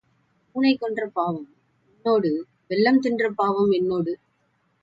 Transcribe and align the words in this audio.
பூனை 0.55 0.77
கொன்ற 0.77 1.07
பாவம் 1.07 1.49
உன்னோடு, 1.89 2.31
வெல்லம் 2.69 2.99
தின்ற 2.99 3.29
பாவம் 3.31 3.71
என்னோடு. 3.71 4.13